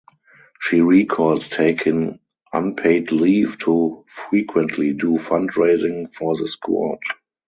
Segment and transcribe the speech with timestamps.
[0.59, 2.19] She recalls taking
[2.51, 6.97] unpaid leave to frequently do fundraising for the squad.